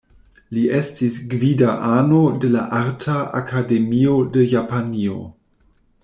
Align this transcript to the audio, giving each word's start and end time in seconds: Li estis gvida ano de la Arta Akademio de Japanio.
Li 0.57 0.61
estis 0.75 1.17
gvida 1.33 1.73
ano 1.89 2.21
de 2.45 2.49
la 2.55 2.63
Arta 2.77 3.17
Akademio 3.41 4.15
de 4.39 4.47
Japanio. 4.55 5.19